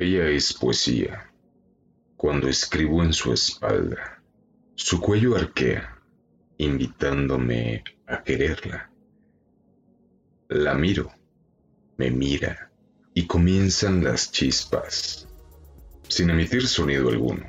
Ella 0.00 0.28
es 0.28 0.54
poesía. 0.54 1.28
Cuando 2.16 2.46
escribo 2.46 3.02
en 3.02 3.12
su 3.12 3.32
espalda, 3.32 4.22
su 4.76 5.00
cuello 5.00 5.34
arquea, 5.34 6.00
invitándome 6.56 7.82
a 8.06 8.22
quererla. 8.22 8.92
La 10.48 10.74
miro, 10.74 11.10
me 11.96 12.12
mira 12.12 12.70
y 13.12 13.26
comienzan 13.26 14.04
las 14.04 14.30
chispas. 14.30 15.26
Sin 16.06 16.30
emitir 16.30 16.68
sonido 16.68 17.08
alguno, 17.08 17.46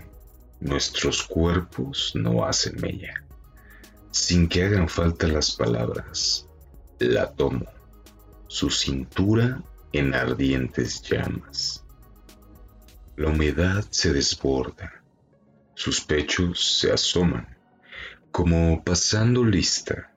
nuestros 0.60 1.22
cuerpos 1.22 2.14
no 2.16 2.46
hacen 2.46 2.82
mella. 2.82 3.14
Sin 4.10 4.50
que 4.50 4.64
hagan 4.64 4.90
falta 4.90 5.28
las 5.28 5.52
palabras, 5.52 6.48
la 6.98 7.32
tomo, 7.32 7.68
su 8.48 8.72
cintura 8.72 9.62
en 9.94 10.16
ardientes 10.16 11.04
llamas. 11.04 11.86
La 13.20 13.32
humedad 13.32 13.84
se 13.90 14.14
desborda, 14.14 15.04
sus 15.76 16.00
pechos 16.00 16.80
se 16.80 16.90
asoman, 16.94 17.46
como 18.32 18.82
pasando 18.82 19.44
lista, 19.44 20.14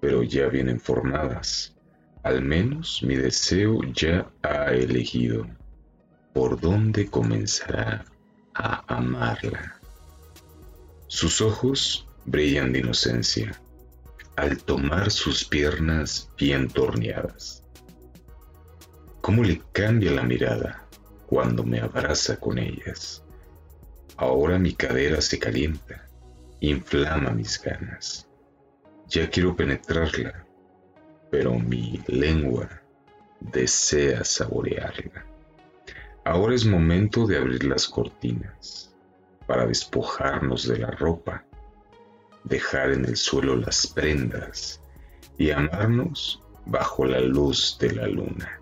pero 0.00 0.22
ya 0.22 0.48
vienen 0.48 0.80
formadas 0.80 1.74
al 2.22 2.40
menos 2.40 3.02
mi 3.02 3.16
deseo 3.16 3.82
ya 3.92 4.26
ha 4.42 4.72
elegido 4.72 5.46
por 6.32 6.58
dónde 6.58 7.10
comenzará 7.10 8.06
a 8.54 8.82
amarla. 8.96 9.78
Sus 11.06 11.42
ojos 11.42 12.08
brillan 12.24 12.72
de 12.72 12.78
inocencia 12.78 13.60
al 14.36 14.56
tomar 14.62 15.10
sus 15.10 15.44
piernas 15.44 16.30
bien 16.38 16.68
torneadas. 16.68 17.62
¿Cómo 19.20 19.44
le 19.44 19.60
cambia 19.72 20.10
la 20.10 20.22
mirada 20.22 20.83
cuando 21.34 21.64
me 21.64 21.80
abraza 21.80 22.38
con 22.38 22.58
ellas? 22.58 23.24
Ahora 24.16 24.56
mi 24.56 24.72
cadera 24.72 25.20
se 25.20 25.40
calienta, 25.40 26.06
inflama 26.60 27.30
mis 27.30 27.60
ganas. 27.60 28.28
Ya 29.08 29.28
quiero 29.28 29.56
penetrarla 29.56 30.44
pero 31.34 31.58
mi 31.58 32.00
lengua 32.06 32.68
desea 33.40 34.22
saborearla. 34.22 35.26
Ahora 36.24 36.54
es 36.54 36.64
momento 36.64 37.26
de 37.26 37.38
abrir 37.38 37.64
las 37.64 37.88
cortinas 37.88 38.94
para 39.48 39.66
despojarnos 39.66 40.68
de 40.68 40.78
la 40.78 40.92
ropa, 40.92 41.44
dejar 42.44 42.92
en 42.92 43.06
el 43.06 43.16
suelo 43.16 43.56
las 43.56 43.88
prendas 43.88 44.80
y 45.36 45.50
amarnos 45.50 46.40
bajo 46.66 47.04
la 47.04 47.18
luz 47.18 47.78
de 47.80 47.90
la 47.90 48.06
luna. 48.06 48.60